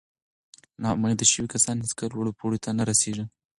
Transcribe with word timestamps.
ناامیده 0.81 1.25
شوي 1.33 1.47
کسان 1.53 1.77
هیڅکله 1.79 2.11
لوړو 2.15 2.37
پوړیو 2.39 2.63
ته 2.63 2.69
نه 2.79 2.83
رسېږي. 2.89 3.25